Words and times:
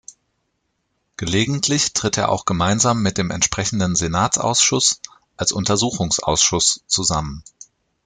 Gelegentlich 1.17 1.93
tritt 1.93 2.17
er 2.17 2.29
auch 2.29 2.45
gemeinsam 2.45 3.03
mit 3.03 3.19
dem 3.19 3.29
entsprechenden 3.29 3.95
Senatsausschuss 3.95 4.99
als 5.37 5.51
Untersuchungsausschuss 5.51 6.81
zusammen. 6.87 7.43